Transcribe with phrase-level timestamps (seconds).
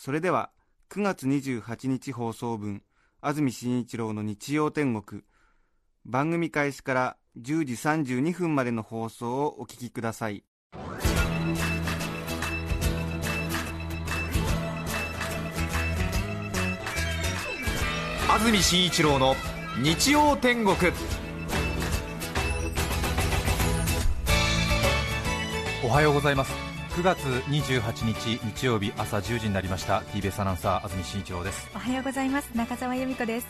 [0.00, 0.52] それでは
[0.90, 2.84] 9月28日放送分
[3.20, 5.22] 安住紳一郎の日曜天国
[6.04, 10.44] 番組開始から10時32分までの放送をお聞きください。
[18.30, 19.34] 安住紳一郎の
[19.82, 20.76] 日曜天国。
[25.84, 26.67] おはようございます。
[26.98, 30.00] 9月28日日曜日朝10時になりました。
[30.00, 31.70] TBS アナウンサー安住紳一郎です。
[31.72, 32.50] おはようございます。
[32.56, 33.46] 中澤由美子です。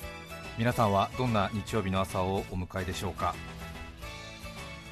[0.58, 3.34] 皆さんはどんな日曜日の朝をお迎えでしょうか。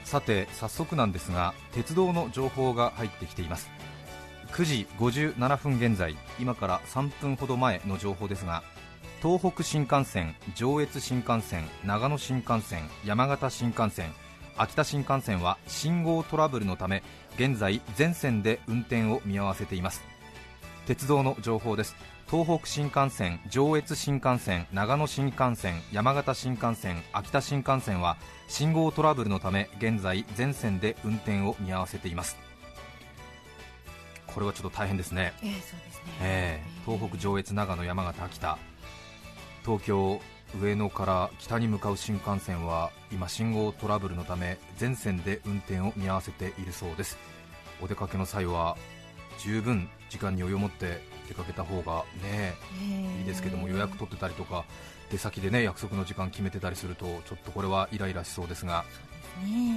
[0.04, 3.68] さて早速なんですが鉄道の情報が入ってきています。
[4.52, 8.62] 9時57分現在今から3分ほど前の情報ですが
[9.20, 14.14] 東北新幹線、上越新幹線、長野新幹線、山形新幹線、
[14.58, 17.02] 秋田新幹線は信号トラブルのため
[17.36, 20.02] 現在全線で運転を見合わせています。
[20.86, 21.96] 鉄道の情報です。
[22.30, 28.16] 東北新幹線、上越新幹線、長野新幹線、山形新幹線、秋田新幹線は
[28.48, 32.36] 信号トラブルのため現在全線で運転を見合わせています。
[34.26, 38.58] これはちょっと大変ですね、ええそうですね、えー東北、上越、長野、山形、秋田。
[39.64, 40.20] 東京、
[40.60, 47.18] 上野から北に向かう新幹線は今、信号トラブルのため全線で運転を見合わせているそうです。
[47.82, 48.76] お出かけの際は
[49.38, 52.54] 十分時間に余裕を持って出かけた方がね
[53.18, 54.64] いいですけども予約取ってたりとか
[55.10, 58.84] 出先でね約束の時間決めてたりするとちょっとこれはイライラしそうですが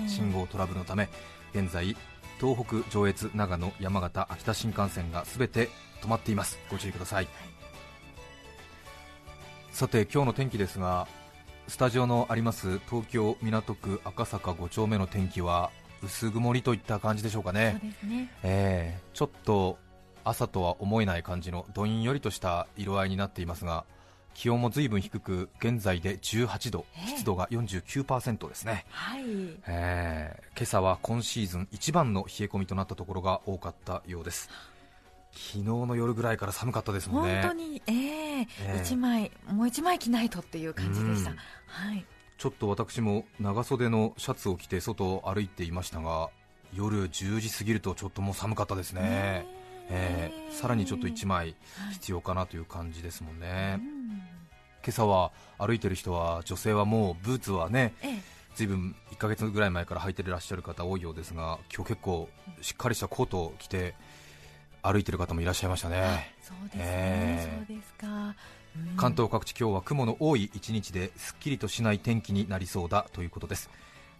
[0.08, 1.10] 信号トラブルのため
[1.54, 1.98] 現在
[2.40, 5.68] 東北、上越、長野、山形、秋田新幹線がすべて
[6.02, 6.58] 止まっています。
[6.72, 7.28] ご注意ください、
[9.80, 11.08] さて今日の天気ですが
[11.70, 15.72] スタジオのあります東京港区赤坂5丁目の天気は
[16.04, 17.80] 薄曇りといった感じでしょうかね。
[18.04, 18.30] ね。
[18.44, 19.78] えーちょっと
[20.26, 23.86] 朝とは思えない感じのどんよりとした色合いになっていますが
[24.34, 27.08] 気温も随分低く現在で18度ええ。
[27.12, 28.86] 湿度が49%ですね。
[28.90, 29.24] はい。
[29.66, 34.50] えー今朝は今シーズン一番の冷え込みとなったところが多かったようです
[35.40, 37.82] 昨日の夜ぐらいから寒かったですもん本ね当に。
[37.88, 38.40] ええ。
[38.42, 38.82] ええ。
[38.84, 41.32] 一枚もう一枚着ないとっていう感じでした。
[41.32, 41.38] うん。
[41.68, 42.06] はい。
[42.38, 46.30] ちょっと私も長袖のシャツを着て外を歩いていましたが
[46.74, 49.46] 夜10時過ぎるとちょっともう寒かったですね、
[49.90, 51.56] えーさらにちょっと1枚
[51.94, 54.10] 必要かなという感じですもんね、うん。
[54.84, 58.22] 今朝は歩いてる人は女性はもうブーツはねええ。
[58.56, 62.30] ずいぶん1ヶ月ぐらい前から履いてらっしゃる方多いようですが今日結構
[62.62, 63.96] しっかりしたコートを着て
[64.82, 66.34] 歩いてる方もいらっしゃいましたね。
[66.42, 67.66] そうですね、ええ。
[67.68, 68.08] そうですか、
[68.78, 68.96] うん。
[68.98, 73.70] 関東各地今日は雲の多い一日ですっきりとしない天気になりそうだということです。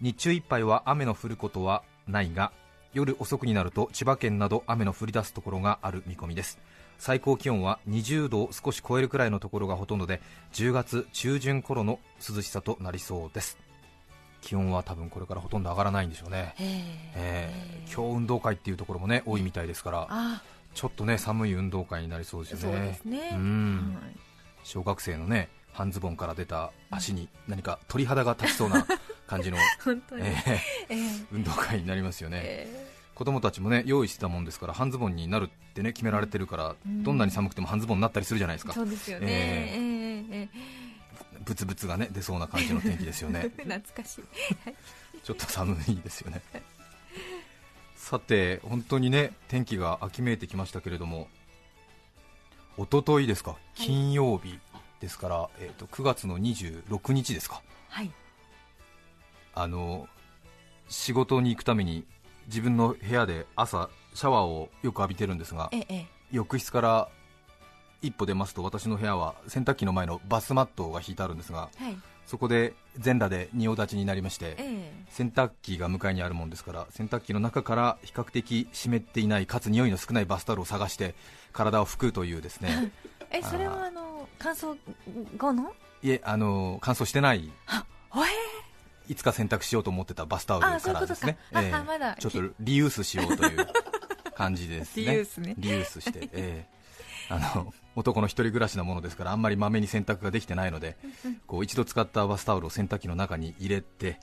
[0.02, 2.52] 日中いっぱいは雨の降ることはないが
[2.94, 6.60] 夜遅くになると千葉県など雨の降り出すところがある見込みです。
[6.98, 10.22] 最高気温は20度を少し超えるくらいのところがほとんどで
[10.52, 13.58] 10月中旬頃の涼しさとなりそうです
[14.42, 20.44] 気温は多分これからほとんど上がらないんでしょうね、えええー今日運動会っていうところもね多いみたいですからあ。
[20.76, 22.78] ちょっとね寒い運動会になりそうですよね。
[22.78, 23.30] そうですね。
[23.34, 23.98] うん。
[24.00, 24.16] はい。
[24.64, 28.86] 小学生のね半ズボンから出た足に何か鳥肌が立ちそうな
[29.28, 30.98] 感じの、えーええ
[31.32, 37.04] 運動会になりますよね、え子供たちもね用意してたもんですから半ズボンになるってね決められてるから、うん。
[37.04, 38.72] どんなに寒くても半ズボンになったりするじゃないですか。
[38.74, 39.30] えそうですよね、え
[40.32, 40.50] えええ
[41.44, 43.52] ブツブツがね出そうな感じの天気ですよね。
[43.58, 44.24] え 懐かしい。
[45.24, 46.42] ちょっと寒いですよね。
[47.96, 51.28] さて本当にね天気が秋めいてきましたけれども
[52.78, 54.58] 一昨日ですか金曜日
[55.00, 57.62] ですから、えー、と9月の26日ですか。
[57.90, 58.12] はい。
[59.54, 60.08] あの
[60.88, 62.06] 仕事に行くために
[62.48, 66.08] 自分の部屋で朝シャワーをよく浴びてるんですがえええ。
[66.32, 67.10] 浴室から
[68.02, 71.98] 一歩出ますと私の部屋は洗濯機の前のバスマットが引いてあるんですがえはい。
[72.26, 81.16] そこで全裸で仁王立ちになりましてえ洗濯機が向かいにあるもんですから洗濯機の中から比較的湿っていないかつ匂いの少ないバスタオルを探して
[81.54, 82.92] 体を拭くというですね。
[83.32, 84.78] ええそれはあの乾燥
[85.38, 85.74] 後の？
[86.04, 87.52] いえあの乾燥してない。
[89.10, 91.38] いつか洗濯しようと思ってたバスタオルかからですね。
[92.20, 93.68] ちょっとリユースしようという
[94.36, 95.04] 感じですね。
[95.04, 95.56] リユースね。
[95.58, 96.80] リユースして、ええ。
[97.30, 100.98] あの男の一人暮らしなものですからあんまりまめに洗濯ができてないので
[101.48, 104.20] こう一度使ったバスタオルを洗濯機の中に入れて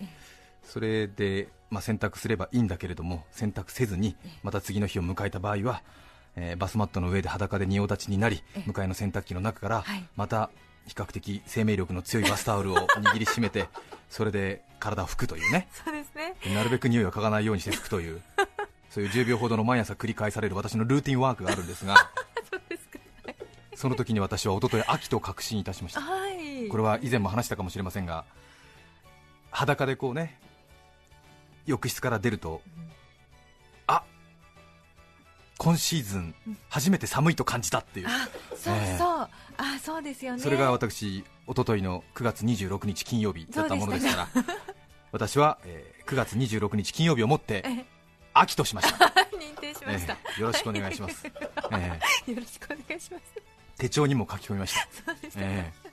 [0.63, 5.83] それで、まあ、洗濯すればいいんだけれども洗濯せずにまた次の日を迎えた場合は、
[6.37, 10.05] えーバスマットの上で裸で仁王立ちになりえ向かいの洗濯機の中からはい。
[10.17, 10.51] また
[10.87, 12.77] 比較的生命力の強いバスタオルを
[13.13, 13.69] 握りしめて
[14.09, 15.69] それで体を拭くというね。
[15.73, 16.35] そうですね。
[16.55, 18.23] なるべく匂いを嗅がないようにして拭くという
[18.91, 22.11] そういう10秒ほどの毎朝繰り返される私のルーティンワークがあるんですが
[23.77, 26.01] その時に私は一昨日秋と確信いたしました。
[26.01, 26.69] はい。
[26.69, 28.25] これは以前も話したかもしれませんが
[29.51, 30.39] 裸でこうね
[31.67, 32.63] 浴室から出ると、
[33.87, 34.03] あ
[35.59, 36.35] 今シーズン
[36.69, 38.97] 初めて寒いと感じたっていう、あそうそう、ええ。
[39.59, 40.43] あそうですよね。
[40.43, 41.25] それが私一
[41.55, 44.45] 昨日の9月26日金曜日だったものですから
[45.13, 47.85] 私は、えー9月26日金曜日をもってえ
[48.33, 49.07] 秋としました、
[49.37, 55.41] 認定しました、えーよろしくお願いします、えーよろしくお願いします手帳にも書き込みました、そうでした。
[55.43, 55.87] えー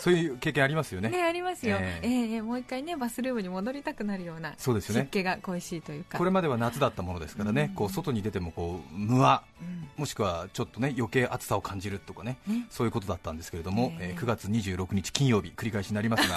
[0.00, 1.10] そういう経験ありますよね。
[1.10, 2.08] ねありますよ、ええ。
[2.08, 5.02] ええもう一回ねバスルームに戻りたくなるようなそうですよね。
[5.02, 6.16] 湿気が恋しいというか。
[6.16, 7.74] これまでは夏だったものですからね、うん。
[7.74, 9.88] こう外に出てもこうムワうん。
[9.98, 12.66] もしくはちょっとね余計暑さを感じるとかねね。
[12.70, 14.14] そういうことだったんですけれども、ええ。
[14.14, 16.36] えー9月26日金曜日繰り返しになりますが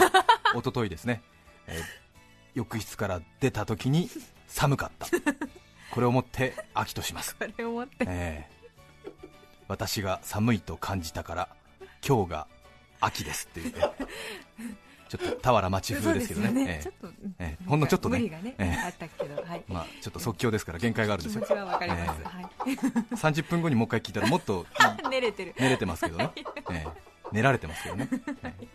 [0.54, 1.22] 一昨日ですね、
[1.68, 1.82] えー
[2.54, 4.10] 浴室から出た時に
[4.48, 5.08] 寒かった。
[5.90, 8.63] これをもって秋とします、これを持ってえー
[9.68, 11.50] 私が寒いと感じたから
[12.08, 12.48] 今日が
[13.00, 13.82] 秋ですっていうね。
[15.10, 16.82] ちょっと俵町風ですけどね。
[16.82, 17.66] そうえーええ。
[17.68, 18.18] ほんのちょっとね。
[18.18, 18.84] 無理がね、ええ。
[18.84, 21.46] あったけど、はい、まあ、ちょっと即興ですから限界があるんですよ。
[21.46, 22.46] 気はわかります、えはい。
[23.12, 24.66] 30分後にもう一回聞いたらもっと
[25.12, 25.54] 寝れてる。
[25.60, 26.88] 寝れてますけどね、ええ。
[27.32, 28.10] 寝られてますけどね、
[28.44, 28.68] ええ。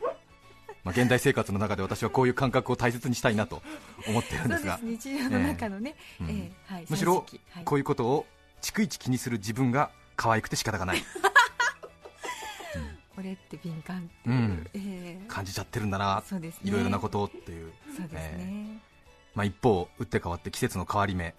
[0.84, 3.60] まあ、現代生活の中で私はこういう感覚を大切にしたいなと
[4.06, 4.78] 思ってるんですが。
[4.80, 6.26] 日常の中のね、ええ。
[6.28, 6.74] ええ。
[6.74, 7.26] はい、むしろ
[7.64, 8.26] こういうことを
[8.62, 11.02] 逐一気にする自分が可愛くて仕方がない。
[13.16, 14.70] 俺って敏感っていう、うん。
[14.74, 15.28] ええ。
[15.28, 16.22] 感じちゃってるんだな。
[16.26, 16.60] そうですね。
[16.64, 18.82] いろいろなことをっていう、そうですね、
[19.34, 21.34] まあ、一方打って変わって季節の変わり目。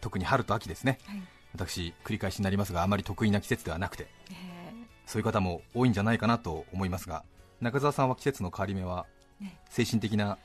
[0.00, 0.98] 特に春と秋ですね。
[1.04, 1.22] はい。
[1.52, 4.08] 私繰り返しになりますがあまり得意な季節ではなくて。
[4.30, 4.34] え
[4.70, 4.72] え。
[5.06, 7.24] そういう方も多いんじゃないかなと思いますが
[7.60, 9.06] 中澤さんは季節の変わり目は
[9.40, 9.58] ね。
[9.68, 10.38] 精神的な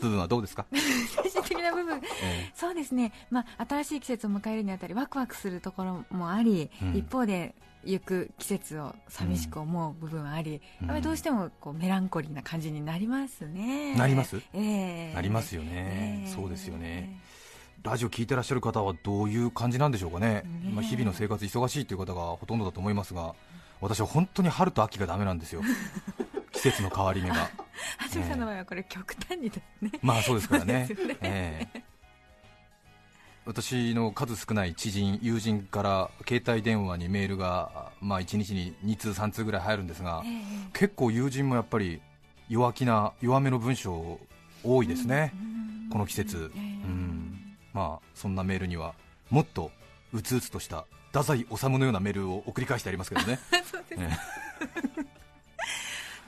[0.00, 0.66] 部分はどうですか、
[1.84, 2.00] 部分。
[2.22, 6.96] えそうですね、まあ、新しい季節を迎えるにあたりワクワクするところもあり、うん。
[6.96, 7.54] 一方で
[7.84, 10.86] 行く季節を寂しく思う部分はあり、うん。
[10.86, 13.94] やっぱりどうしてもこうメランコリーな感じになりますね。
[13.96, 14.36] なります？
[14.54, 15.14] ええ。
[15.14, 16.24] なりますよね。
[16.24, 16.30] ええ。
[16.30, 17.18] そうですよね。
[17.82, 23.34] ラジオ聞いてらっしゃる方はどういう感じなんでしょうかね、ねまあ、日々の生活忙しいという方がほとんどだと思いますが
[23.80, 25.62] 私は本当に春と秋がダメなんですよ。
[26.52, 27.48] 季節の変わり目が
[28.12, 30.88] 橋本さんの場合はこれ極端にですね、まあそうですからね。
[30.88, 31.18] ね。
[31.22, 31.82] ええ。
[33.46, 40.42] 私の数少ない知人、友人から携帯電話にメールが、まあ、1日に2通、3通ぐらい入るんですが、ええ。
[40.72, 42.00] 結構友人もやっぱり
[42.48, 44.20] 弱気な、弱めの文章
[44.62, 45.50] 多いですね、うん
[45.90, 46.60] この季節、ええ。
[46.60, 47.56] うん。
[47.72, 48.94] まあ、そんなメールには
[49.30, 49.72] もっと
[50.12, 53.40] うつうつとした太宰治のようなメールを送り返してありますけどね。
[53.68, 54.10] そうですえ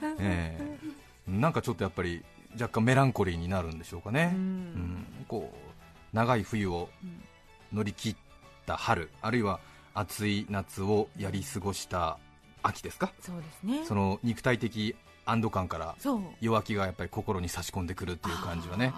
[0.01, 0.13] え。
[0.19, 2.23] ええなんかちょっとやっぱり
[2.53, 4.41] 若干メランコリーになるんでしょうかね、うん。
[4.41, 5.05] うん。
[5.27, 6.89] こう長い冬を
[7.71, 8.15] 乗り切っ
[8.65, 9.59] た春、あるいは
[9.93, 12.17] 暑い夏をやり過ごした
[12.61, 13.85] 秋ですか、そうですね。
[13.85, 14.95] その肉体的
[15.25, 15.95] 安堵感から
[16.41, 18.93] 弱気がやっぱり心に差し込んでくるっていう感じはね、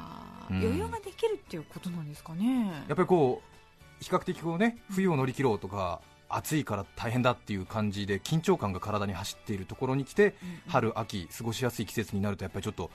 [0.49, 0.57] うん。
[0.57, 2.71] 余裕ができるっていうことなんですかね。
[2.87, 6.01] やっぱりこう比較的こうね冬を乗り切ろうとか、
[6.35, 10.35] 暑いから大変だっていう感じで緊張感が体に走っているところに来て、
[10.67, 12.89] 春、秋、過ごしやすい季節になるとやっぱりちょっと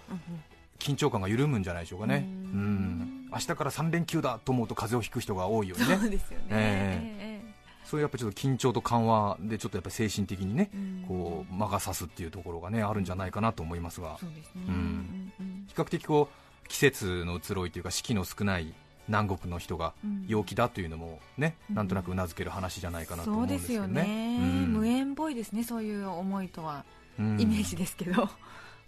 [0.78, 3.26] 緊張感が緩むんじゃないでしょうかね、ううん。
[3.26, 7.00] ん明日から3連休だと思うと風邪をひく人が多いよね、 そうですよね、え。
[7.18, 7.54] え
[7.84, 10.70] そういうやっぱちょっと緊張と緩和でちょっとやっぱり精神的にね
[11.08, 14.18] こう魔が差すっていうところがねあるんじゃないかなと思いますが、
[14.54, 15.32] うん。
[15.66, 18.72] 比較的こう季節の移ろいというか四季の少ない
[19.10, 20.24] 南国の人がうん。
[20.28, 21.76] 陽気だというのもね、うん。
[21.76, 24.02] なんとなくうなずける話じゃないかなと思そううんでけどですすよね。
[24.04, 24.36] ね。
[24.38, 24.72] うん。
[24.72, 26.84] 無縁っぽいですねそういう思いとは、
[27.18, 27.40] うん。
[27.40, 28.28] イメージですけど。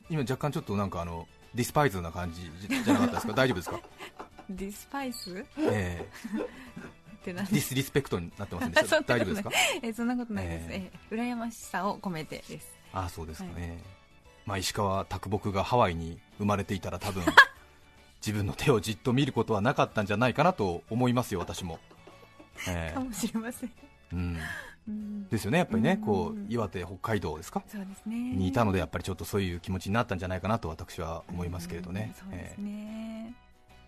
[0.09, 3.33] 今若干ちょっとなんかあのディスパイズな感じじゃなかったですか？
[3.35, 3.81] 大丈夫ですか、
[4.51, 5.45] ディスパイス？
[5.59, 6.47] えー
[7.25, 9.51] ディスリスペクトになってませんでした 大丈夫ですか？
[9.83, 10.99] えそんなことないです、ええ。
[11.13, 12.73] え羨ましさを込めてです。
[12.93, 13.49] ああそうですか。
[13.55, 13.79] ね、
[14.45, 17.23] まあ、石川啄木がハワイに生まれていたら多分
[18.25, 21.79] 自分の手をじっと見ることはなかったんじゃないかなと思いますよ私も、
[22.69, 23.73] えかもしれません、ー
[24.13, 24.39] うん、
[24.89, 25.29] うん。
[25.29, 26.45] ですよねやっぱりねこうん。
[26.45, 27.63] う岩手北海道ですか？
[27.67, 28.17] そうですね。
[28.17, 32.15] にいたのでやっぱりちょっとそういう気持ちになったんじゃないかなと私は思いますけれどね。
[32.25, 33.35] うん、そうですえね、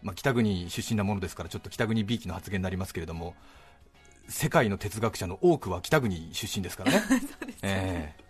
[0.03, 3.35] ーまあ、北国出身なものですからちょっと北国びいきの発言になりますけれども
[4.29, 7.03] 世界の哲学者の多くは北国出身ですからね。
[7.62, 8.25] ええ。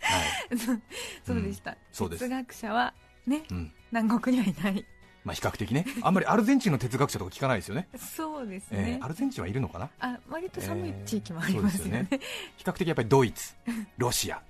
[0.00, 0.22] は
[0.54, 0.58] い。
[1.24, 2.20] そうでした、そうです。
[2.24, 2.92] 哲学者は
[3.26, 3.72] ねうん。
[3.92, 4.84] 南国にはいない
[5.24, 5.84] まあ、比較的ね。
[6.02, 7.88] あんまりアルゼンチンの哲学者とか聞かないですよね。
[7.98, 9.90] そうですえねー、アルゼンチンはいるのかな？
[10.00, 13.54] あ割と寒い地域もありえーますよね,、そうです比較的やっぱりドイツ、
[13.98, 14.40] ロシア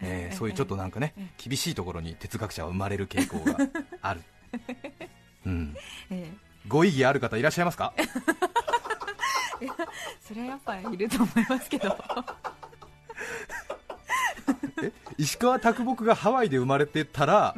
[0.00, 3.56] えええーそういうちょっとなんかねえ厳しいところに哲学者は生まれる傾向が
[4.02, 4.22] ある、
[5.46, 5.76] うん、
[6.10, 6.30] え
[6.68, 7.94] ご異議ある方いらっしゃいますか？
[7.96, 9.66] え
[10.26, 11.96] それはやっぱりいると思いますけど。
[14.82, 17.54] え石川啄木がハワイで生まれてたら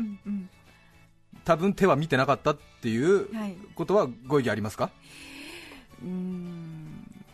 [1.49, 3.57] 多分手は見てなかったっていうはい。
[3.75, 4.91] ことはご異議ありますか？
[6.03, 7.25] うーん。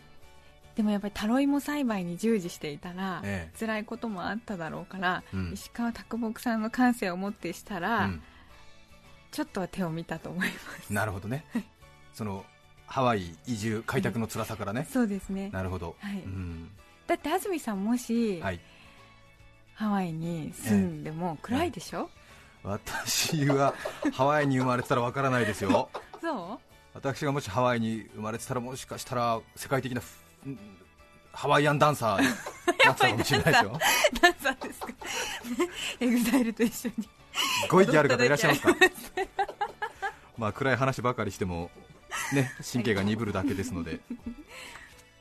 [0.77, 5.51] でもやっぱりタロイモ栽培に従事していたら、え辛いこともあっただろうから、うん。
[5.53, 8.21] 石川啄木さんの感性をもってしたら、うん。
[9.31, 10.93] ちょっとは手を見たと思います。
[10.93, 11.45] なるほどね。
[12.13, 12.45] その
[12.87, 15.49] ハワイ移住開拓の辛さからね、そうですね。
[15.51, 16.19] なるほど、はい。
[16.19, 16.69] うん。
[17.05, 18.61] だって安住さんもし、はい、
[19.73, 22.09] ハワイに住んでも暗いでしょ、
[22.65, 23.73] 私は
[24.13, 25.89] ハワイに生まれてたらわからないですよ。
[26.21, 26.59] そう？
[26.93, 30.01] 私がもしハワイに生まれてたらもしかしたら世界的な
[31.33, 32.31] ハワイアンダンサーにな
[32.91, 33.79] ってたかもしれないですよ。
[34.21, 34.87] ダンサーですか？
[35.99, 37.07] エグザイルと一緒に。
[37.69, 38.75] ご意見ある方いらっしゃいますか
[40.37, 41.69] まあ暗い話ばかりしても
[42.33, 43.99] ね神経が鈍るだけですので。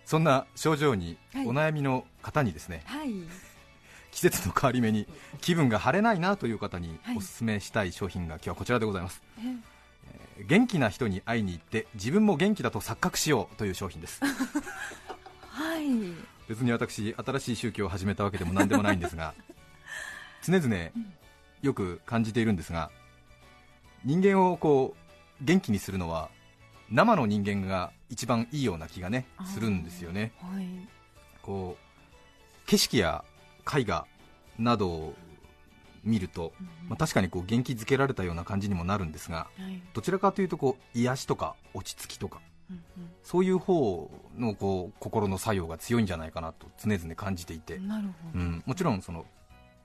[0.06, 1.46] そんな症状にはい。
[1.46, 3.12] お悩みの方にですね、はい
[4.14, 5.08] 季節の変わり目に
[5.40, 7.16] 気分が晴れないなという方にはい。
[7.16, 9.20] おすすめしたい商品が今日はこちらでございます。
[10.38, 14.20] え元気な人に会いに行って自分も元気だと錯覚しようという商品です。
[15.50, 15.88] はい。
[16.48, 19.34] 別に私新しい宗教を始めたわけでも何でもないんですが
[20.46, 20.76] 常々
[21.62, 22.90] よく感じているんですが
[24.04, 24.94] 人間をこ
[25.40, 26.30] う元気にするのは
[26.90, 30.32] 生の人間が一番いいような気がねするんですよね。
[30.40, 30.68] はい。
[31.42, 33.24] こう景色や
[33.76, 34.06] 絵画
[34.58, 35.14] などを
[36.04, 36.52] 見ると、
[36.88, 39.82] まあ、確かにこう元気づけられたような感じにもなるんですがはい。
[39.94, 42.40] どちらかというとこう癒しとか落ち着きとか
[43.22, 49.26] そういう方のこう心の作用が強いんじゃないかなと常々感じていて、なるほど、うん、もちろんその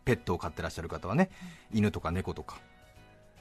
[0.05, 1.29] ペットを飼ってらっしゃる方はね、
[1.73, 2.57] 犬とか猫とか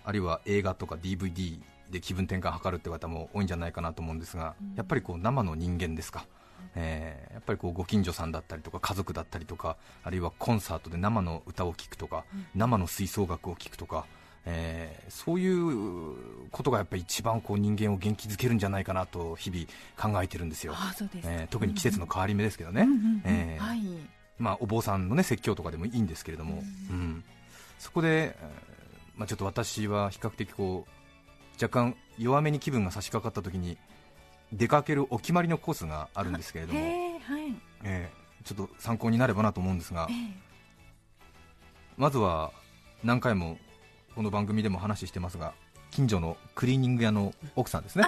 [0.05, 4.75] あるいは映画とか DVD で気分転換を図るって方も多いんじゃないかなと思うんですが、うん。
[4.75, 6.27] やっぱりこう生の人間ですか、
[6.75, 12.47] えーやっぱりこうご近所さんだったりとか家族だったりとかあるいはコンサートで生の歌を聴くとか、うん。
[12.55, 14.05] 生の吹奏楽を聴くとか、
[14.45, 22.87] えーそういうことがやっぱり一番こう人間を元気づけるんじゃないかなと日々考えてるんですよ、あえー特に季節の変わり目ですけどね、
[24.39, 27.25] まあ、お坊さんの、ね、説教とかでもいいんですけれども、ううん。
[27.79, 33.77] そこで、えーまあ、ちょっと私は比較的こう若干弱めに気分が差し掛かった時に
[34.53, 37.55] 出かけるお決まりのコースがあるんですけれども、はい。
[37.85, 40.15] えーちょっと参考になればなと思うんですがえ
[41.99, 42.51] まずは
[43.05, 43.59] 何回も
[44.15, 45.53] この番組でも話してますが
[45.91, 48.07] 近所のクリーニング屋の奥さんですね。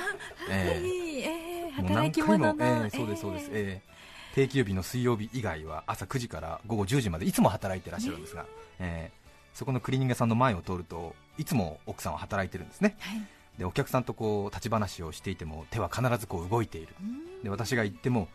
[0.48, 0.86] ええ。
[0.86, 3.90] ーええもう何回も、えーそうですそうです、えー
[4.34, 8.46] 定休日の水曜日以外は朝9時から午後10時までいつも働いてらっしゃるんですが、
[8.78, 9.20] えー
[9.52, 12.96] そこのクリーニング屋さんの前を通るといつも奥さんは働いてるんですね。
[13.00, 13.20] はい
[13.60, 16.94] でお客さんとこう立ち話をしていても手は必ずこう動いている。
[16.98, 17.42] うん。
[17.42, 18.26] で私が行っても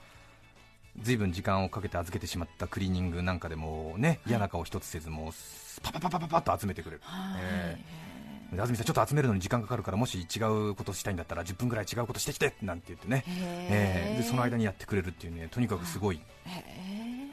[1.01, 5.31] 随分時間をかけて預けてしまったクリーニングなんかでもね嫌な顔一つせずもう
[5.81, 7.01] パパパパパパッと集めてくれる。
[7.03, 7.77] はい、え
[8.53, 13.23] で安住さんちょっと集めるのに時間かかるからもし違うことしたいんだったら10分ぐらい違うことしてきてなんて言ってね。
[13.27, 14.11] え。
[14.13, 16.21] ーでその間にやってくれるっていうねとにかくすごい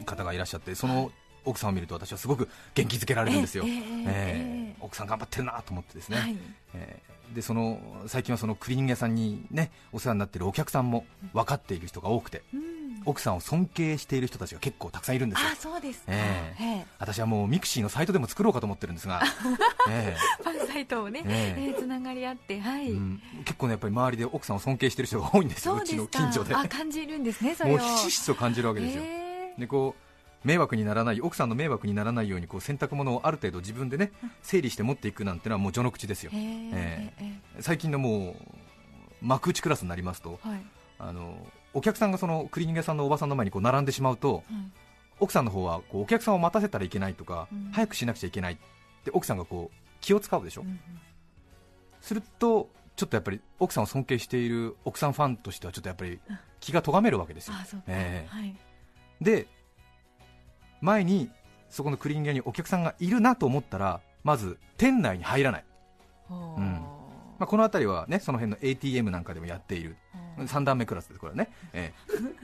[0.06, 1.12] 方がいらっしゃってその
[1.44, 3.72] 奥さんを見ると私はすごく元気づけられるんですよ、ええ。
[3.72, 4.56] ええ。
[4.60, 6.36] ー奥さん頑張ってるなと思ってですね、はい。
[6.74, 12.82] えーでその最近はそのクリーニング屋さんにねお世話になっているお客さんも分かっている人が多くてうん。
[13.04, 15.48] 奥さんを尊敬している人たちが結構たくさんいるんですよ。
[15.52, 16.62] あそうですか、ええ。
[16.62, 16.86] ええ。
[17.00, 19.20] 私はもうミクシーのサイトでも作ろうかと思ってるんですが、
[19.90, 21.62] えファンサイトをね、ええ。
[21.62, 23.22] ええつながり合ってはい、えうん。
[23.44, 26.54] 結構ねやっぱり周りで奥さんを尊敬している人が多いんですよちのそううですか近所で。
[26.54, 27.78] あ感じるんですねそれを。
[27.78, 29.54] もうひしひしと感じるわけですよ、へえ。
[29.58, 30.11] でこう
[30.44, 36.30] 迷惑にならない奥さんの迷惑にならないようにこう洗濯物をある程度自分でね整理して持っていくなんてのはもう序の口ですよ。
[36.32, 37.12] へええ。
[37.20, 38.34] え最近のもう
[39.20, 40.62] 幕内クラスになりますとえはい。
[40.98, 44.72] あのお客さんがそのクリーニング屋さんのおばさんの前にこう並んでしまうとうん。
[45.20, 47.70] 奥さんの方はこうお客さんを待たせたらいけないとか、うん。
[47.72, 48.56] 早くしなくちゃいけないっ
[49.04, 50.80] て奥さんがこう気を使うでしょ、うん
[52.02, 56.20] するとちょっとやっぱり奥さんを尊敬している奥さんファンとしてはちょっとやっぱり
[56.60, 57.54] 気が咎めるわけですよ。
[57.54, 58.28] うか、ええ。
[58.28, 58.56] はい。
[59.20, 59.46] で
[60.82, 61.30] 前に
[61.70, 65.64] そこのクリーニング屋にお客さんがいるなと思ったらまず店内に入らない、
[66.28, 66.60] ほう。
[66.60, 66.72] うん。
[67.38, 69.96] まあ、この辺りはねその辺の ATM なんかでもやっている、
[70.38, 71.92] 3段目クラスですこれはね、え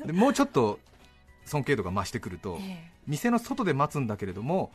[0.04, 0.06] え。
[0.06, 0.78] でもうちょっと
[1.44, 4.70] 尊敬度が増してくると、え店の外で待つんだけれども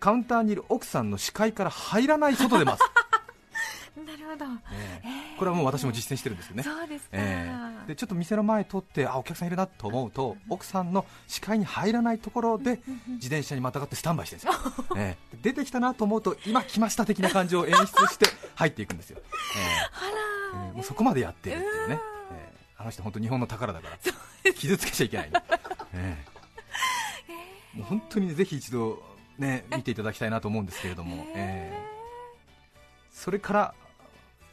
[0.00, 2.80] カウンターにいる奥さんの視界から入らない外で待つ、
[3.96, 5.08] え なるほど、ええ。
[5.08, 7.50] ええこれはもう私も実践してるんですよね、そうですか、え
[7.84, 7.88] え。
[7.88, 15.36] でちょっと店の前通ってあお客さんいるなと思うと奥さんの視界に入らないところで自転車にまたがってスタンバイしてるんですよ、 ええ。
[15.42, 19.62] 出てきたなと思うと今来ました的な感じを演出して 入っていくんですよ、ええ。
[20.52, 22.58] あら、ええもうそこまでやっているっていうね、ええ。
[22.76, 23.88] あの人本当日本の宝だか
[24.44, 25.30] ら 傷つけちゃいけない、
[25.92, 26.18] え
[27.74, 27.78] え。
[27.78, 29.02] もう本当にねぜひ一度
[29.38, 31.92] ね見ていただきたいなと思うんですけれども、ええ。
[33.10, 33.74] それから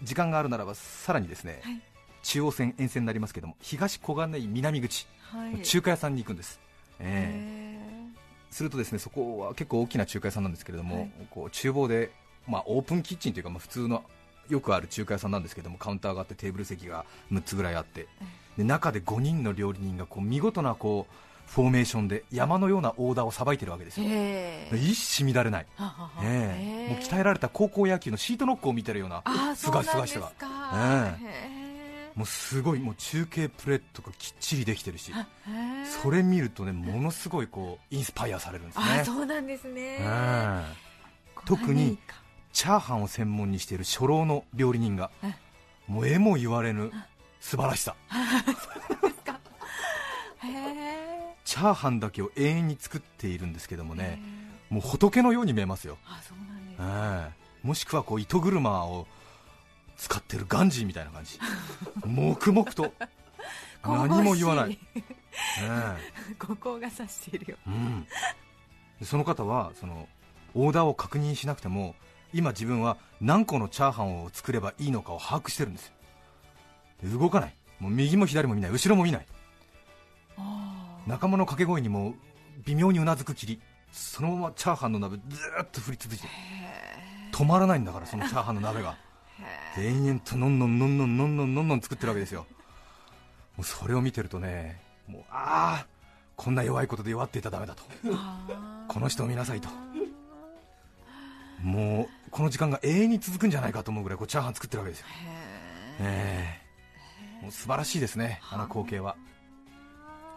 [0.03, 1.81] 時間があるならばさらにですね、はい。
[2.23, 5.61] 中央線沿線になりますけども東小金井南口、はい。
[5.61, 6.59] 中華屋さんに行くんです、
[6.99, 7.79] ええ。
[8.11, 8.51] え。
[8.51, 11.11] するとですねそこは結構大きな中華屋さんなんですけれども、はい。
[11.29, 12.11] こう厨房で、
[12.47, 14.03] まあ、オープンキッチンというか、まあ、普通の
[14.49, 18.07] よくある中華屋さんなんですけどもカウンターがあってテーブル席が6つぐらいあって
[18.57, 21.13] で中で5人の料理人がこう見事なこう
[21.49, 24.77] フォーメーションで山のようなオーダーをさばいてるわけですよ、ええ。
[24.77, 25.65] 一糸乱れない、
[26.21, 26.85] え。
[26.87, 26.93] ええ。
[26.93, 30.31] もう鍛えられた高校野球のシートノックを見てるようなあすがすがしさが
[30.75, 31.17] え。
[31.23, 32.11] え。
[32.15, 35.11] もうすごいもう中継プレートがきっちりできてるし。
[35.11, 35.85] えええ。
[35.85, 38.85] それ見るとねものすごいこうインスパイアされるんですね。
[39.01, 39.97] あそうなんですね、え。
[40.01, 40.63] え
[41.45, 41.97] 特に
[42.53, 45.33] チャーハンを専門にしている初老の料理人がえ。
[45.87, 46.91] もう絵も言われぬ
[47.39, 47.95] 素晴らしさ。
[50.41, 54.21] へえチャーハンだけを永遠に作っているんですけどもね
[54.69, 54.73] え。
[54.73, 56.77] もう仏のように見えますよ、あそうなんです。
[56.79, 57.67] ええ。
[57.67, 59.07] もしくはこう糸車を
[59.97, 61.39] 使ってるガンジーみたいな感じ。
[62.05, 62.93] 黙々と。
[63.81, 65.01] 何も言わない、え
[65.63, 66.33] え。
[66.37, 67.57] 五光が指しているよ。
[67.65, 68.07] うん、
[68.99, 70.07] でその方はその
[70.53, 71.95] オーダーを確認しなくても
[72.31, 75.93] 今自分は何個のチャーハンを作ればいいのかを把握してるんですよ。
[77.05, 77.55] で動かない。
[77.79, 78.71] もう右も左も見ない。
[78.71, 79.25] 後ろも見ない。
[80.37, 80.78] あ
[81.09, 82.13] 仲間の掛け声にも
[82.65, 83.59] 微妙にうなずくきり
[83.91, 86.29] そのままチャーハンの鍋ずーっと振り続いてる
[87.34, 88.95] 止まらないんだからそのチャーハンの鍋が。
[89.75, 92.45] で延々とのんのんのんのんのんのんのんのん作ってるわけですよ
[93.55, 95.88] もうそれを見てるとねもうああ
[96.36, 99.69] こんな弱いことで弱っていたらダメだとあこの人を見なさいと
[101.62, 105.07] もうこの時間が永遠に続くんじゃないかと思うぐらいこうチャーハン作ってるわけですよ、
[106.01, 106.69] ええ
[107.41, 109.15] もう素晴らしいですね、あの光景は、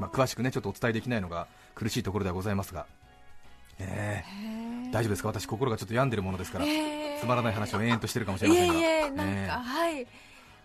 [0.03, 2.87] まあ、詳しくねちょっとお伝えできないのが苦しいところではございますが、
[3.79, 4.25] え
[4.89, 6.67] え大丈夫ですか、私、心がちょっと病んでるものですから、
[7.21, 10.07] つまらない話を延々としてるかもしれませんが、いえいえなんか、ええはい。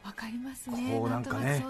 [0.03, 0.89] わかりますね。
[0.91, 1.63] こうなんかね。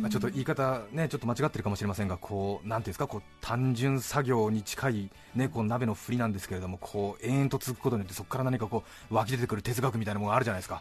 [0.00, 3.06] まあ、ちょっと言い方、ね、ちょっと間違ってるかもしれませんが、こうなんていうんですか？
[3.06, 10.80] こう単純作業に近い、ね、こう鍋の振りなんですけれども、こう延々と続くことによって、そこから何かこう湧き出てくる哲学みたいなものがあるじゃないですか、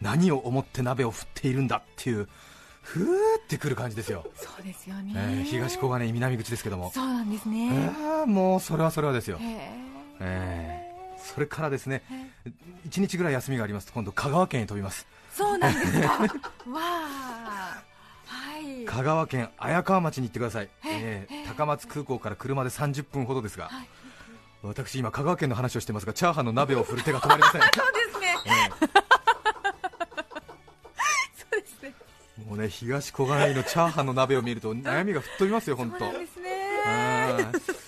[0.00, 2.28] 何を思って鍋を振っているんだっていう、
[2.86, 3.04] ふー
[3.38, 9.70] ってくる感じですよ、そうですよね、ええ東小金井南口ですけども、そうなんですね、ええもうそれはそれはですよ、へえ
[10.20, 12.02] ええそれからですね
[12.44, 12.48] へ
[12.88, 15.06] 1日ぐらい休みがありますと、今度、香川県に飛びます。
[15.34, 16.08] そうなんですか。
[16.70, 17.82] わあ
[18.26, 18.84] はい。
[18.84, 23.88] 香川県綾川町に行ってください、ええー高松空港から車で30分ほどですが、はい。
[24.62, 28.34] 私、今、香川県の話をしてますが、チャーハンの鍋を振る手が止まりません、 そうですね。
[28.78, 29.05] そう
[32.46, 36.12] もうね東小金井のチャーハンの鍋を見ると悩みが吹っ飛びますよ、 本当、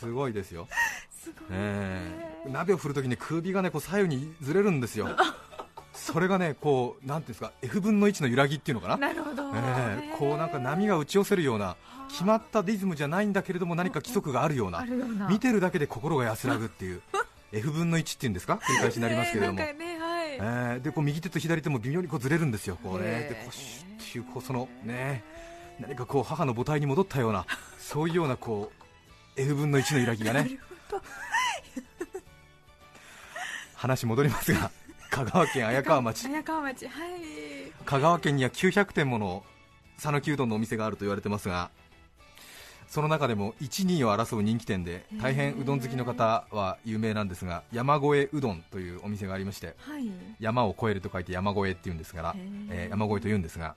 [0.00, 0.66] すごいですよ、
[1.22, 5.08] すごいえー鍋を振るときに首がねこう左右にずれるんですよ、
[5.92, 11.76] それがねこうなんていうんですか F 分の1の揺らぎっていうのかな、なるほど、えーこうなんか波が打ち寄せるような、
[12.08, 14.84] 決まったリズムじゃないんだけれども、何か規則があるような
[15.30, 17.02] 見てるだけで心が安らぐっていう。
[17.50, 18.58] F 分の1っていうんですか？
[18.62, 19.74] 繰り返しになりますけれども、 ね
[20.38, 23.28] えーでこう右手と左手も微妙にこうずれるんですよ、こうね。
[23.28, 25.22] でこうシュッっていうこうそのね
[25.80, 27.46] 何かこう母の母体に戻ったような
[27.78, 28.72] そういうようなこ
[29.36, 30.48] う F 分の1の揺らぎがね。
[33.74, 34.70] 話戻りますが
[35.10, 36.26] 香川県綾川町。
[36.26, 37.10] 綾川町はい。
[37.84, 39.44] 香川県には900店もの
[39.98, 41.70] 讃岐うどんのお店があると言われてますが
[42.88, 50.10] その中でも1、2位を争う人気店で大変うどん好きの方は有名なんですが山越えうどんというお店がありましてはい。
[50.40, 52.34] 山を越えると書いて山越えっていうんですから
[52.70, 53.74] えー山越えというんですが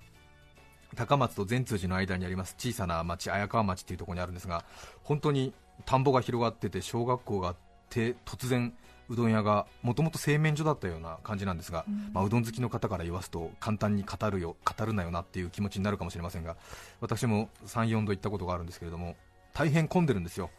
[0.95, 4.63] 高松と善通寺の間にあります小さな町綾川町っていうところにあるんですが
[5.03, 5.53] 本当に
[5.85, 7.55] 田んぼが広がってて小学校があっ
[7.89, 8.73] て突然
[9.11, 12.11] うどん屋がもともと製麺所だったような感じなんですが、うん。
[12.13, 16.55] まあ、うどん好きの方から言わすと簡単に語るよ語るなよなっていう気持ちになるかもしれませんが
[17.01, 19.17] 私も3、4度行ったことがあるんですけれども
[19.53, 20.49] 大変混んでるんですよ。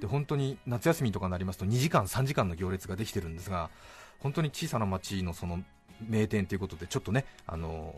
[0.00, 3.70] で本当に夏休みとかになりますと2時間、3時間の行列ができてるんですが
[4.18, 5.62] 本当に小さな町のその
[6.06, 7.94] 名店ということでちょっとね、あの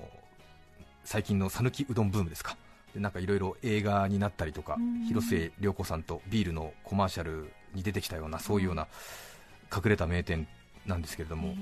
[1.05, 2.57] 最近の讃岐うどんブームですか。
[2.95, 5.05] でなんかいろいろ映画になったりとか、うん。
[5.07, 8.87] 広末涼子さんとビールのコマーシャルに出てきたようなそういうような
[9.75, 10.47] 隠れた名店
[10.87, 11.55] なんですけれども、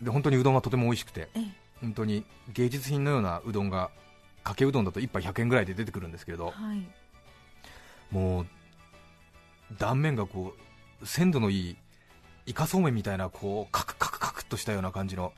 [0.00, 1.28] で本当にうどんはとても美味しくて。
[1.34, 1.62] ええ。
[1.80, 3.90] 本当に芸術品のようなうどんが
[4.44, 6.50] かけうどんだと1杯100円ぐらいで出てくるんですけれど。
[6.50, 6.86] はい。
[8.12, 8.46] もう
[9.78, 10.54] 断面がこ
[11.00, 11.76] う鮮度のいい
[12.46, 15.32] イカそうめんみたいなこうカクカクカクっとしたような感じの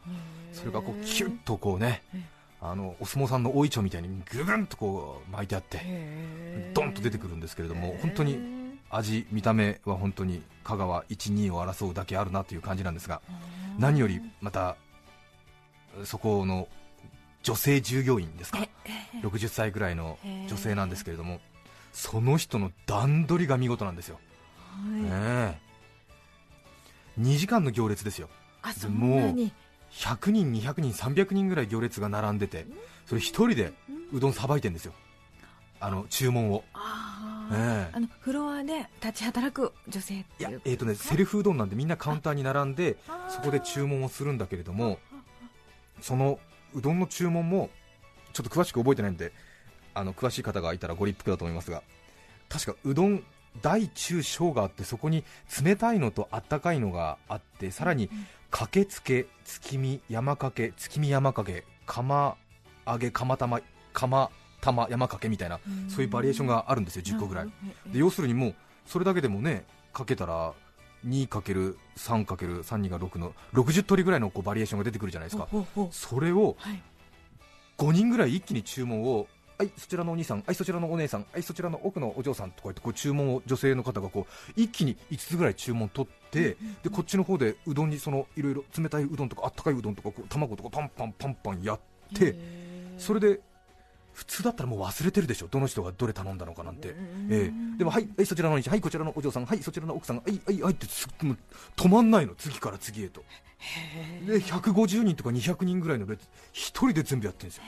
[0.52, 2.34] それがこうキュッとこうねええ。
[2.60, 8.38] あのお相撲さんの大いちょうみたいにぐぐんとこう巻いてあってドンと出てくるんですけれども本当に
[8.96, 13.20] 味見た目は本当に香川12を争うだけあるなという感じなんですが
[13.78, 14.76] 何よりまた
[16.04, 16.68] そこの
[17.42, 18.58] 女性従業員ですか
[19.22, 21.40] ？60歳ぐらいの女性なんですけれども
[21.92, 24.18] その人の段取りが見事なんですよ、
[24.82, 25.58] ねえ。
[27.20, 28.28] 2時間の行列ですよ。
[28.62, 29.52] あそんなに
[29.92, 32.66] ？100人、200人、300人ぐらい行列が並んでて
[33.06, 33.72] それ一人で
[34.12, 34.94] うどんさばいてんですよ。
[35.80, 36.64] あの注文を、
[37.50, 42.96] あのフロアで立ち働く女性っていう、いやえーとね、セルフうどんなんでみんなカウンターに並んで
[43.28, 44.98] そこで注文をするんだけれども
[46.00, 46.38] その
[46.74, 47.70] うどんの注文も
[48.32, 49.32] ちょっと詳しく覚えてないんで
[49.94, 51.82] あの詳しい方がいたらご立腹だと思いますが
[52.48, 53.22] 確かうどん
[53.62, 55.24] 大中小があってそこに
[55.64, 58.10] 冷たいのとあったかいのがあってさらに
[58.50, 62.36] かけつけ月見山かけ月見山かけ釜
[62.86, 63.60] 揚げ釜玉
[63.92, 64.30] 釜
[64.64, 67.52] 玉山かけみたいなそういうバリエーションがあるんですよ10個ぐらい。
[67.92, 68.54] で要するにもう
[68.86, 70.54] それだけでもねかけたら
[71.06, 75.48] 2×3×32 が6の60通りぐらいのこうバリエーションが出てくるじゃないですか。
[75.90, 76.82] それをはい。
[77.76, 79.26] 5人ぐらい一気に注文を
[79.58, 91.80] はいそちらのお兄さんはいそちらのお姉さんはいそちらの奥のお嬢さんとか言ってこう注文を女性の方がこう一気に5つぐらい注文取ってでこっちの方でうどんにそのいろいろ冷たいうどんとかあったかいうどんとかこう卵とかパンパンパンパンやっ
[92.14, 92.36] て
[92.98, 93.40] それで
[94.14, 95.48] 普通だったらもう忘れてるでしょ。
[95.48, 96.90] どの人がどれ頼んだのかなんて。
[96.90, 99.46] うんええ、でもはい、はい、そちらのはいこちらのお嬢さん。
[99.46, 102.34] はいそちらの奥さんはいはいはいって止まんないの。
[102.36, 103.22] 次から次へと。
[104.26, 107.64] で150人とか200人ぐらいの列一人で全部やってるんですよ、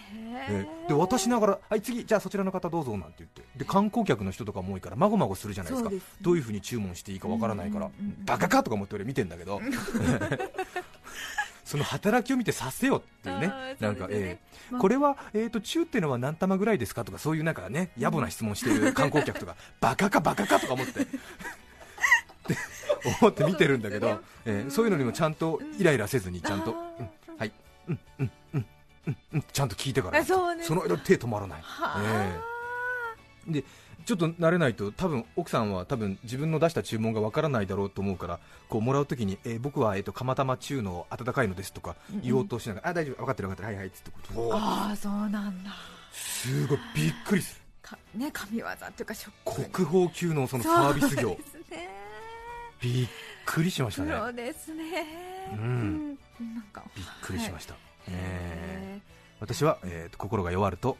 [0.50, 0.66] え。
[0.86, 3.42] えで渡しながらはい次じゃあそちらの方どうぞなんて言って。
[3.56, 5.90] で観光客の人とかも多いからまごまごするじゃないですか。
[5.90, 6.08] そうです。
[6.08, 7.90] ねどういうふうに注文していいかわからないから、
[8.24, 9.60] バカかとか思って俺見てんだけど
[11.66, 13.52] その働きを見てさせよっていうね。
[13.80, 14.70] なんか、ええ。
[14.70, 14.80] まあ。
[14.80, 21.06] これは、えー、と中っていうのは何玉ぐらいですかとかそういうなんかね野暮な質問してる観光客とか バカかバカかとか思って。
[23.20, 26.74] 思って見てるんだけど、えーそういうのにもちゃんとイライラせずにちゃんと、
[27.36, 27.52] はい。
[27.88, 28.66] うんうんうん
[29.06, 29.44] うんうん。
[29.52, 30.20] ちゃんと聞いてから。
[30.20, 31.62] あその間手止まらない、
[33.48, 33.52] え。
[33.52, 33.64] で
[34.06, 38.38] ちょっと慣れないと多分奥さんは多分自分の出した注文がわからないだろうと思うから
[38.68, 45.70] こうもらうときに、えー僕は、えー、と釜玉中の温かいのですとか言おうとしながら、あ大丈夫分かってる分かってるはいはいってこうああそうなんだ。
[46.12, 47.60] すごいびっくりする。
[47.82, 49.14] かね神業っていうか
[49.44, 51.36] 国宝級のそのサービス業。
[52.80, 53.06] びっ
[53.44, 55.48] くりしましたプねロですね。
[55.52, 55.58] うん。
[56.40, 56.54] うん。
[56.54, 57.74] なんかびっくりしました、
[58.08, 58.85] えへー
[59.40, 60.96] 私は、えーと心が弱ると、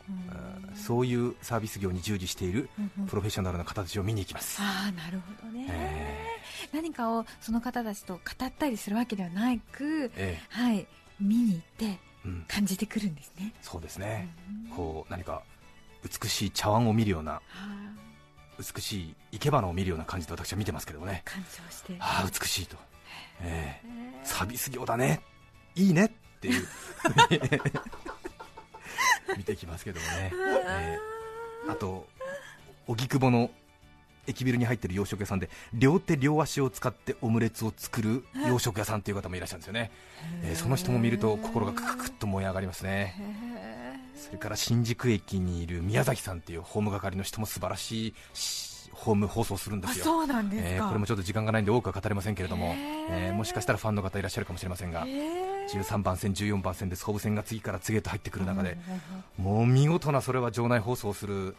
[0.75, 3.07] うそういうサービス業に従事しているーうんうん。
[3.07, 6.27] プロフェッショナルな方たちを見に行きます、ああなるほどね、え
[6.73, 10.87] 何かをその方たちと語ったりするわけではなく、えはい、
[11.21, 13.55] 見に行ってーうん、感じてくるんですね。
[13.63, 14.29] そうですね、
[14.71, 14.77] うん。
[14.77, 15.43] こう何か
[16.03, 18.07] 美しい茶碗を見るようなはあ
[18.59, 21.23] 美しい生け花を見るような感じで私は見てますけどもね。
[21.71, 21.97] して。
[22.01, 22.77] ああ美しいと、
[23.41, 24.27] えー。
[24.27, 25.21] サービス業だね。
[25.75, 26.67] いいねっていう
[29.37, 32.07] 見てきますけどもね、えーあと
[32.87, 33.51] 荻窪の
[34.29, 39.91] 駅ビルに入ってる洋食屋さんで両手両足を使ってオムレツを作る洋食屋さんという方もいらっしゃるんですよね、
[40.45, 43.15] えーその人も見ると心がクククッと燃え上がりますね。
[43.19, 48.66] へそれから新宿駅にいる宮崎さんっていうホーム係の人も素晴らしいし
[48.97, 50.05] ホーム放送するんですよ。
[50.05, 50.69] そうなんですか。
[50.71, 52.75] えーこれもちょっと時間がないんで多くは語れませんけれども、
[53.11, 55.47] えーもしかしたらファンの方いらっしゃるかもしれませんが、へー。
[55.69, 58.79] 13番線、14番線で総武線が次から次へと入ってくる中で、
[59.39, 61.57] うんもう見事なそれは場内放送をする、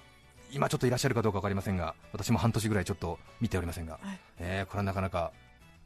[0.52, 4.20] 今ちょっといらっしゃるかどうか分かりませんが、私も半年ぐらいちょっと見ておりませんが、はい。
[4.40, 5.32] えーこれはなかなか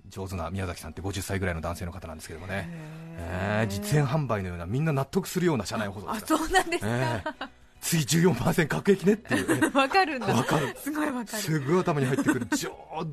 [0.09, 2.67] 上手な宮崎さんって50歳ぐらいの男性の方なんですけどもね、
[3.17, 6.27] えー実演販売のような、みんな納得するような車内放送であした。
[6.37, 6.85] そうなんです。
[7.81, 10.27] ー次14番線各駅ねっていう、 わかるんだ。
[10.27, 10.75] わかる。
[10.81, 11.43] すごいわかる。
[11.43, 12.47] すぐ頭に入ってくる。
[12.55, 12.69] 上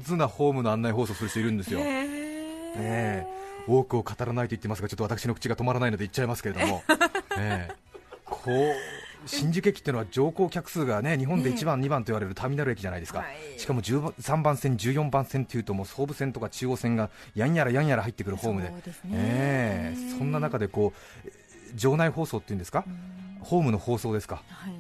[0.07, 1.81] 手なホームの案内放送する人いるんですよ。
[1.81, 1.87] へー。
[2.77, 3.27] え。
[3.67, 6.83] 多くを語らないと言ってますがちょっと私の口が止まらないので言っちゃいますけれども、
[7.37, 7.75] え え。
[8.25, 8.75] こう
[9.27, 13.61] 新宿駅っていうのは乗降客数がね日本で1番、2番と言われるターミナル駅じゃないですか、はい。
[13.61, 18.69] しかも13番線、14番線というともう総武線とか中央線がやんやらやんやら入ってくるホームで。
[18.69, 18.83] そね。
[19.13, 20.19] ええ。
[20.19, 21.33] そんな中でこうえ
[21.75, 22.85] 場内放送っていうんですか、
[23.41, 24.75] ホームの放送ですか、はい。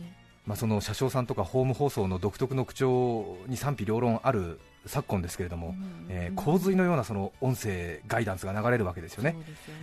[0.47, 5.74] まあ、その車掌さんとかホーム放送の独特の口調に賛否両論ある昨今ですけれども、
[6.09, 9.37] えー洪水のようなその音声ガイダンスが流れるわけですよね。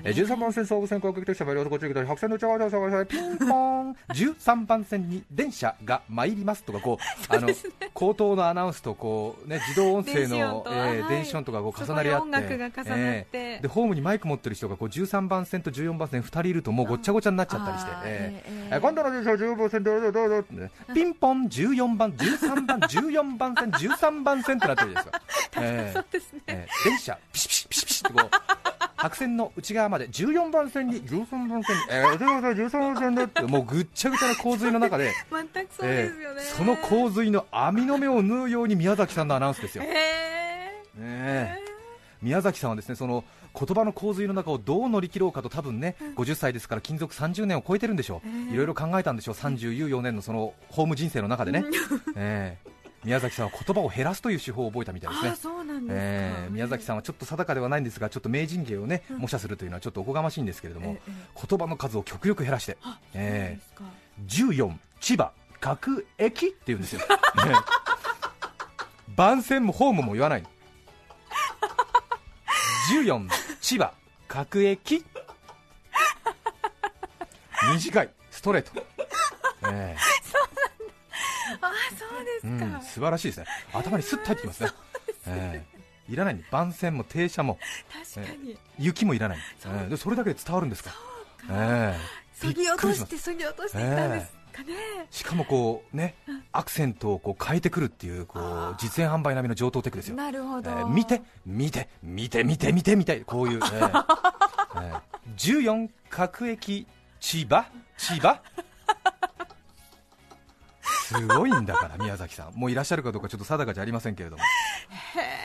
[0.04, 6.98] えー13番線総武線高速鉄車両こっち来白線の内側でピンポーン13番線に電車が参りますとかこ
[7.32, 7.50] うあの
[7.94, 13.28] 口頭のアナウンスとこうね自動音声電子音のとはいえー電子音とかこう重なり合ってそこに音楽が重なって。
[13.34, 17.92] えーでホームにマイク持ってる人がこう13番線と14番線2人いるともうごっちゃごちゃになっちゃったりして。
[18.06, 18.50] えー。
[18.50, 18.82] えーえー。
[18.82, 25.22] 今度の電車は15番線どうぞどうぞってねピンポン14番13番14番線13番線ってなってるです か、
[25.62, 26.42] えーそうですね。
[26.48, 28.30] えー電車ピシピシピシピシってこう
[28.98, 39.94] 白線の内側まで14番線に13番線にえー、13番線でってもうぐっちゃぐちゃな洪水の中で全くそうですよね、えーその洪水の網の目を縫うように宮崎さんのアナウンスですよ、へね
[40.98, 41.60] え。
[42.22, 43.24] 宮崎さんはですねその
[43.58, 49.36] 言葉の洪水の中をどう乗り切ろうかと多分ね50歳ですから勤続30年を超えてるんでしょう、いろいろ考えたんでしょう。
[49.36, 51.64] 34年のそのホーム人生の中でね、
[52.16, 52.75] ええ
[53.06, 55.30] 宮崎さんは言葉を減らすという手法を覚えたみたいですね。
[55.30, 61.12] あーそうなんですか、えー宮崎さんはちょっと定かではないんですがちょっと名人芸をね模写するというのはちょっとおこがましいんですけれどもええ
[61.48, 63.84] 言葉の数を極力減らして、あえー
[64.28, 67.14] 14千葉各駅って言うんですよ、え
[67.52, 67.56] ー
[69.16, 70.50] 番線もホームも言わないの。
[72.94, 73.30] 14
[73.62, 73.94] 千葉
[74.28, 75.06] 各駅。
[77.74, 78.10] 短い。
[78.30, 78.86] ストレート、
[79.72, 79.96] え
[81.62, 83.46] あそうですーか、うん、素晴らしいですね。
[83.74, 84.70] 頭にスッと入ってきますね、
[85.28, 85.76] えー
[86.08, 87.58] いらないの番線も停車も。
[88.16, 90.92] 確かに、雪もいらない、そうえーでそれだけで伝わるんですか。
[91.50, 92.26] ええ。
[92.36, 94.74] そぎ落としてそぎ落としていったんですかね、
[95.10, 96.16] しかもこうね
[96.52, 104.06] アクセントをこう変えてくるっていうこう実演販売並みの上等テクですよ、なるほど、えー見て見て見て見て見てみたいこういう、えー
[104.82, 105.02] えー
[105.38, 106.88] 14各駅
[107.20, 107.66] 千葉？
[107.98, 108.40] 千葉？
[111.06, 112.54] すごいんだから宮崎さん。
[112.56, 114.44] もういらっしゃるかどうかちょっと定かじゃありませんけれども。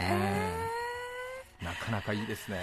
[0.02, 1.64] えー。
[1.64, 2.56] なかなかいいですね、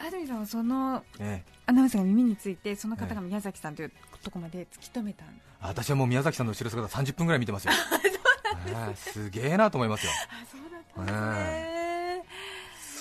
[0.00, 5.24] えー、安住さんはそのえアナウンスが耳についてその方が宮崎さんというところまで突き止めた。
[5.60, 7.72] 私はもう宮崎さんの後ろ姿30分ぐらい見てますよ。
[8.66, 10.12] えーすげえなと思いますよ。
[10.12, 12.24] あそうだったんですね、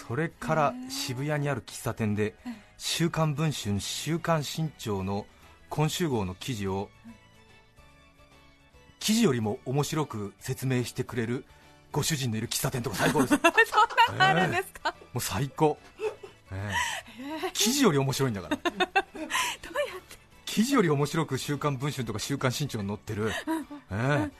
[0.07, 2.35] それから渋谷にある喫茶店で
[2.77, 5.25] 「週刊文春」「週刊新潮」の
[5.69, 6.89] 今週号の記事を
[8.99, 11.45] 記事よりも面白く説明してくれる
[11.91, 13.33] ご主人のいる喫茶店とか最高です。
[13.33, 13.39] も
[14.07, 15.77] そんなのあるんですか、う最高、
[16.51, 16.71] え
[17.45, 17.51] え。
[17.53, 18.57] 記事より面白いんだから。
[18.63, 18.87] どうやっ
[20.09, 20.17] て？
[20.45, 23.31] 記事より面白く「週刊文春」とか「週刊新潮」に載ってる、
[23.91, 24.31] ええ。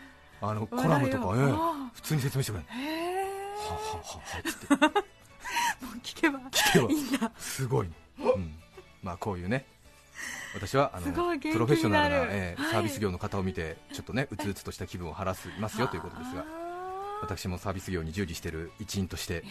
[0.41, 1.41] あのコラムとか、ええ。
[1.41, 1.91] 話題をあ。
[1.93, 2.62] 普通に説明してくれ。
[2.62, 3.26] るへえ。
[3.58, 4.86] ははははつって。
[5.86, 6.91] もう聞けば聞けば。
[6.91, 7.32] いいんだ。
[7.39, 7.88] すごい、
[8.19, 8.56] うん、
[9.04, 9.65] まあこういうね
[10.54, 19.44] 私はあのプロフェッショナルな、えーはいサービス業の方を見てちょっとねうつうつとした気分を晴らしますよということですがあ私もサービス業に従事している一員として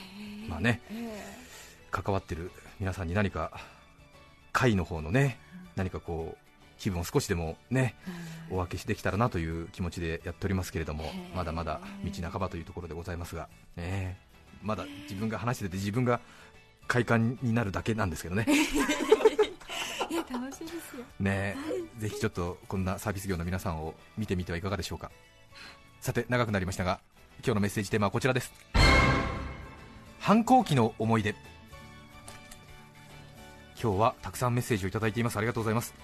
[0.48, 1.08] まあねー。
[1.08, 1.38] え
[1.90, 3.50] 関わってる皆さんに何か
[4.52, 5.38] 会の方のね
[5.74, 14.18] 何かこう気分を少しでもねーお分けできたらなという気持ちでやっておりますけれどもまだまだ道半ばというところでございますが、ね、
[14.62, 16.20] まだ自分が話してて自分が
[16.86, 18.46] 快感になるだけなんですけどね
[20.30, 21.04] 楽しいですよ。
[21.20, 21.56] ね
[21.98, 25.10] ぜひちょっとこんなサービス業の皆さんを見てみてはいかがでしょうか。
[26.00, 27.00] さて長くなりましたが
[27.44, 28.52] 今日のメッセージテーマはこちらです。
[30.18, 31.34] 反抗期の思い出。
[33.80, 35.36] 今日はたくさんメッセージをいただいています。
[35.36, 35.94] ありがとうございます。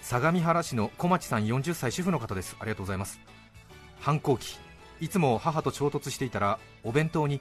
[0.00, 2.56] 相模原市の小町さん40歳主婦の方です。
[2.60, 3.18] ありがとうございます。
[4.00, 4.58] 反抗期。
[5.00, 7.40] いつも母と衝突していたらお弁当に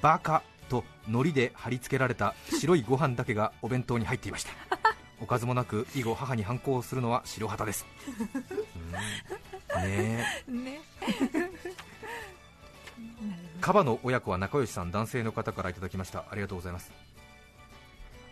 [0.00, 4.83] バカと海苔で貼り付けられた白いご飯だけがお弁当に入っていました
[5.24, 7.86] おかずもなく以後母に反抗するのは白旗です、
[9.74, 9.82] うん。
[9.82, 10.52] ねえ。
[10.52, 10.80] ね。
[13.62, 16.26] カバの親子は仲良しさん男性の方からいただきました。
[16.30, 16.92] ありがとうございます。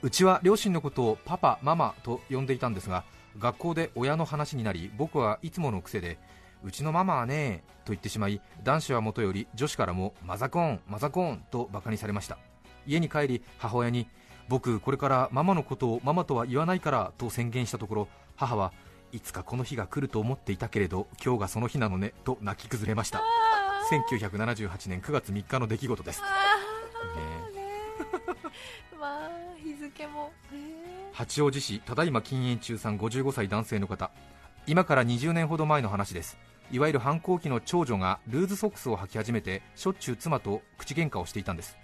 [0.02, 3.05] うちは両親のことをパパママと呼んでいたんですが
[3.38, 6.18] 学校で親の話になり僕はいつもの癖で
[6.62, 12.37] うちのママはねと言ってしまい男子はもとより女子からもマザコーンマザコーンとバカにされました。
[12.87, 14.11] 家に帰り母親に
[14.48, 18.72] 僕これからママのことをママとは言わないからと宣言したところ母は
[19.12, 23.22] いつかこの日が来ると思っていたけれど今日がその日なのねと泣き崩れました。
[23.90, 26.26] 1978年9月3日の出来事です、ね。
[28.98, 29.31] まあ
[29.62, 30.33] 日付も。
[30.52, 34.11] へ八王子市ただいま禁煙中さん55歳男性の方。
[34.66, 36.38] 今から20年ほど前の話です。
[36.70, 41.76] いわゆる反抗期の長女がルーズソックスを履き始めてしょっちゅう妻と口喧嘩をしていたんです、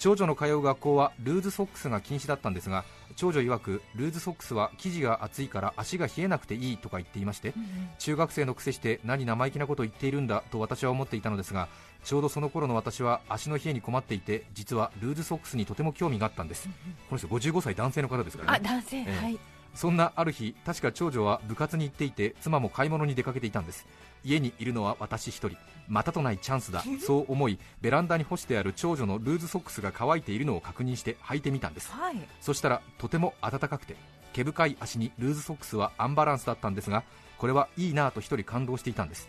[0.00, 2.84] 長女の通う学校はルーズソックスが禁止だったんですが
[3.16, 7.52] 長女曰くルーズソックスは生地が厚いから足が冷えなくていいとか言っていまして、
[7.98, 11.68] 中学生のくせして何生意気なことを言っているんだと私は思っていたのですが
[12.02, 16.68] ちょうどその頃の私は足の冷えに困っていて実はルーズソックスにとても興味があったんです、
[17.10, 18.58] この人55歳男性の方ですからね。
[18.58, 19.04] あ男性、え。
[19.04, 19.38] はい
[19.74, 23.86] そんなある日、確か長女は部活に行っていて妻も買い物に出かけていたんです。
[24.24, 25.56] 家にいるのは私一人。
[25.88, 26.84] またとないチャンスだ。
[27.04, 31.90] そう思いベランダに干してある長女のルーズソックスが乾いているのを確認して履いてみたんです。
[31.92, 32.16] はい。
[32.40, 33.96] そしたらとても暖かくて
[34.32, 37.02] 毛深い足にルーズソックスはアンバランスだったんですが
[37.38, 39.28] これはいいなぁと一人感動していたんです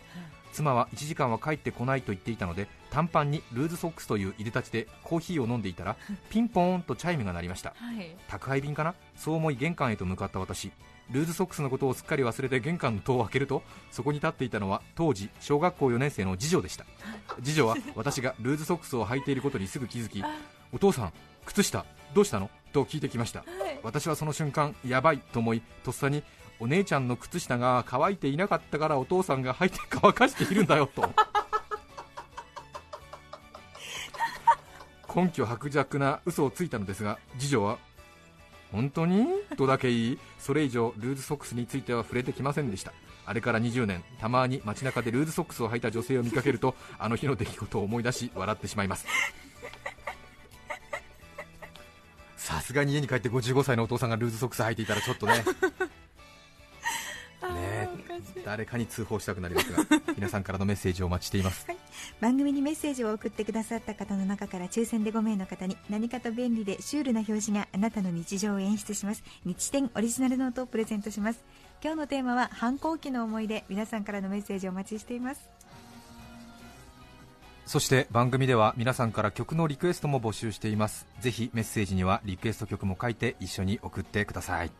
[0.52, 5.96] 妻は1時間は帰ってこないと言っていたので短パンにルーズソックスといういでたちでコーヒーを飲んでいたら
[6.30, 7.74] ピンポーンとチャイムが鳴りました。
[7.76, 8.16] はい。
[8.28, 8.94] 宅配便かな？
[9.16, 10.70] そう思い玄関へと向かった私。
[11.10, 16.84] ルーズソックスのことをすっかり忘れて玄関の戸を開けるとそこに立っていたのは当時小学校4年生の次女でした。
[17.42, 20.22] 次女は私がルーズソックスを履いていることにすぐ気づき
[20.72, 21.12] お父さん
[21.44, 21.84] 靴下
[22.14, 22.50] どうしたの？
[22.72, 23.44] と聞いてきました。
[23.82, 26.22] 私はその瞬間やばいと思いとっさに
[26.62, 31.12] お姉ちゃんの靴下が乾いていなかったからお父さんが履いて乾かしているんだよと。
[35.12, 37.78] 根拠薄弱な嘘をついたのですが次女は
[38.70, 39.26] 本当に
[39.58, 42.92] とだけ言いそれ以上ルーズソックスについては触れてきませんでした。
[43.26, 49.04] あれから20年たまに街中でルーズソックスを履いた女性を見かけるとあの日の出来事を思い出し笑ってしまいます。
[52.36, 55.44] さすがに家に帰って55歳のお父さんがルーズソックス履いていたらちょっとねね
[58.44, 59.84] 誰かに通報したくなりますが
[60.16, 61.66] 皆さんからのメッセージをお待ちしています。
[62.20, 69.22] 番組にメッセージを送ってくださった方の中から抽選で5名の方に何かと便利でシュールな表示があなたの日常を演出します。
[69.44, 71.40] 日展オリジナルノートをプレゼントします。
[71.82, 73.64] 今日のテーマは反抗期の思い出。
[73.68, 75.48] 皆さんからのメッセージをお待ちしています。
[77.66, 81.06] そして番組では皆さんから曲のリクエストも募集しています。
[81.20, 84.70] ぜひメッセージにはリクエスト曲も書いて一緒に送ってください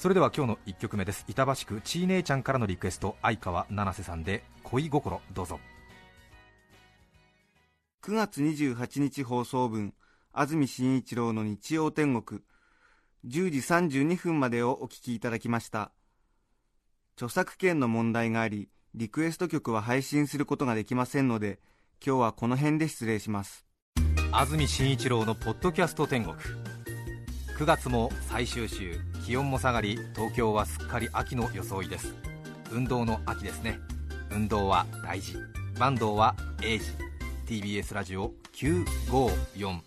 [0.00, 1.26] それでは今日の1曲目です。
[1.28, 5.20] 板橋区ちー姉ちゃんからのリクエスト相川七瀬さんで恋心。
[5.34, 5.60] どうぞ。
[8.02, 9.92] 9月28日放送分
[10.32, 12.40] 安住紳一郎の日曜天国。
[13.26, 15.92] 10時32分までをお聞きいただきました。
[17.16, 21.60] 著作権の問題がありリクエスト曲は配信することができませんので
[22.02, 23.66] 今日はこの辺で失礼します。
[24.32, 26.36] 安住紳一郎のポッドキャスト天国。
[27.58, 32.16] 9月も最終週気温も下がり東京はすっかり秋の装いです。
[32.72, 33.78] 運動の秋ですね。
[34.32, 35.36] 運動は大事。
[35.74, 36.86] 坂東は英治
[37.46, 39.82] TBS ラジオ954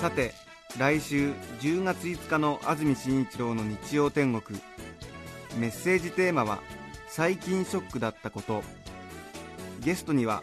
[0.00, 0.34] さて
[0.76, 4.60] 来週10月5日の安住紳一郎の日曜天国。
[5.58, 6.58] メッセージテーマは
[7.06, 8.64] 「最近ショックだったこと」
[9.84, 10.42] ゲストには